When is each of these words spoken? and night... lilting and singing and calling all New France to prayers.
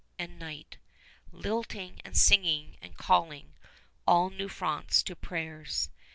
and 0.17 0.39
night... 0.39 0.79
lilting 1.31 2.01
and 2.03 2.17
singing 2.17 2.75
and 2.81 2.97
calling 2.97 3.53
all 4.07 4.31
New 4.31 4.49
France 4.49 5.03
to 5.03 5.15
prayers. 5.15 5.91